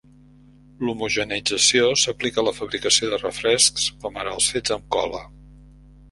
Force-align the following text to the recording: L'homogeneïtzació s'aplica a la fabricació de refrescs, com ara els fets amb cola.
L'homogeneïtzació 0.87 1.91
s'aplica 2.03 2.41
a 2.41 2.43
la 2.47 2.53
fabricació 2.59 3.09
de 3.11 3.19
refrescs, 3.23 3.85
com 4.05 4.17
ara 4.23 4.33
els 4.39 4.47
fets 4.55 4.75
amb 4.77 4.89
cola. 4.97 5.21